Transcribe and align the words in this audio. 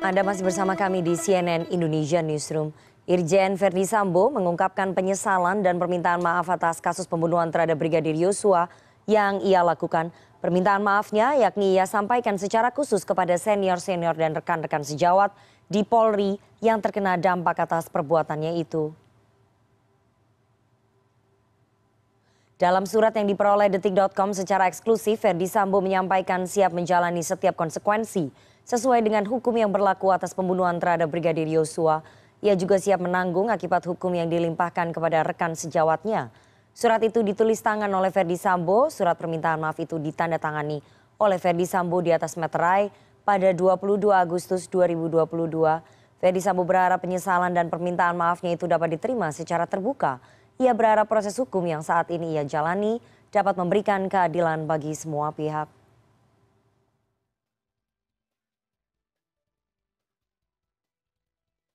Anda 0.00 0.24
masih 0.24 0.48
bersama 0.48 0.72
kami 0.72 1.04
di 1.04 1.20
CNN 1.20 1.68
Indonesia 1.68 2.24
Newsroom. 2.24 2.72
Irjen 3.04 3.60
Verdi 3.60 3.84
Sambo 3.84 4.32
mengungkapkan 4.32 4.96
penyesalan 4.96 5.60
dan 5.60 5.76
permintaan 5.76 6.24
maaf 6.24 6.48
atas 6.48 6.80
kasus 6.80 7.04
pembunuhan 7.04 7.52
terhadap 7.52 7.76
Brigadir 7.76 8.16
Yosua 8.16 8.72
yang 9.04 9.44
ia 9.44 9.60
lakukan. 9.60 10.08
Permintaan 10.40 10.80
maafnya 10.80 11.36
yakni 11.36 11.76
ia 11.76 11.84
sampaikan 11.84 12.40
secara 12.40 12.72
khusus 12.72 13.04
kepada 13.04 13.36
senior-senior 13.36 14.16
dan 14.16 14.32
rekan-rekan 14.32 14.80
sejawat 14.80 15.36
di 15.68 15.84
Polri 15.84 16.40
yang 16.64 16.80
terkena 16.80 17.20
dampak 17.20 17.60
atas 17.60 17.92
perbuatannya 17.92 18.64
itu. 18.64 18.96
Dalam 22.56 22.88
surat 22.88 23.12
yang 23.12 23.28
diperoleh 23.28 23.68
detik.com 23.68 24.32
secara 24.32 24.72
eksklusif, 24.72 25.20
Verdi 25.20 25.50
Sambo 25.50 25.84
menyampaikan 25.84 26.48
siap 26.48 26.72
menjalani 26.72 27.20
setiap 27.20 27.60
konsekuensi 27.60 28.51
sesuai 28.66 29.02
dengan 29.02 29.26
hukum 29.26 29.54
yang 29.54 29.70
berlaku 29.70 30.10
atas 30.10 30.32
pembunuhan 30.32 30.78
terhadap 30.78 31.10
Brigadir 31.10 31.46
Yosua. 31.46 32.04
Ia 32.42 32.58
juga 32.58 32.78
siap 32.78 33.02
menanggung 33.02 33.50
akibat 33.50 33.86
hukum 33.86 34.10
yang 34.14 34.26
dilimpahkan 34.26 34.90
kepada 34.90 35.22
rekan 35.22 35.54
sejawatnya. 35.54 36.34
Surat 36.72 36.98
itu 37.04 37.20
ditulis 37.22 37.60
tangan 37.60 37.90
oleh 37.92 38.08
Verdi 38.08 38.34
Sambo, 38.40 38.88
surat 38.88 39.14
permintaan 39.14 39.60
maaf 39.60 39.78
itu 39.78 40.00
ditandatangani 40.00 40.80
oleh 41.20 41.38
Verdi 41.38 41.68
Sambo 41.68 42.02
di 42.02 42.10
atas 42.10 42.34
meterai 42.34 42.88
pada 43.22 43.54
22 43.54 44.10
Agustus 44.10 44.66
2022. 44.72 45.28
Verdi 46.18 46.40
Sambo 46.40 46.64
berharap 46.64 47.02
penyesalan 47.02 47.52
dan 47.52 47.68
permintaan 47.68 48.16
maafnya 48.16 48.56
itu 48.56 48.64
dapat 48.66 48.96
diterima 48.96 49.30
secara 49.30 49.68
terbuka 49.68 50.22
ia 50.60 50.72
berharap 50.76 51.08
proses 51.08 51.34
hukum 51.40 51.64
yang 51.64 51.80
saat 51.80 52.06
ini 52.14 52.36
ia 52.36 52.44
jalani 52.44 53.00
dapat 53.32 53.56
memberikan 53.56 54.06
keadilan 54.06 54.68
bagi 54.68 54.92
semua 54.92 55.32
pihak 55.32 55.66